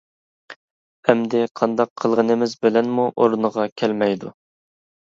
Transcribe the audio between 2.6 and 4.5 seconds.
بىلەنمۇ ئورنىغا كەلمەيدۇ.